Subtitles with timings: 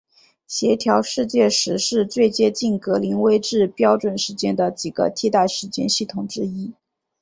[0.47, 6.73] 协调世界时是最接近格林威治标准时间的几个替代时间系统之一。